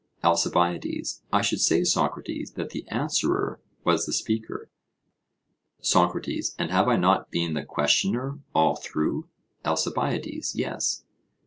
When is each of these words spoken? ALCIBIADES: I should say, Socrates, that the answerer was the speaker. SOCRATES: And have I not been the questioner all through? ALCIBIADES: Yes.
ALCIBIADES: 0.23 1.21
I 1.31 1.43
should 1.43 1.61
say, 1.61 1.83
Socrates, 1.83 2.53
that 2.53 2.71
the 2.71 2.87
answerer 2.87 3.61
was 3.83 4.07
the 4.07 4.11
speaker. 4.11 4.71
SOCRATES: 5.79 6.55
And 6.57 6.71
have 6.71 6.87
I 6.87 6.95
not 6.95 7.29
been 7.29 7.53
the 7.53 7.61
questioner 7.63 8.39
all 8.55 8.77
through? 8.77 9.29
ALCIBIADES: 9.63 10.55
Yes. 10.55 11.03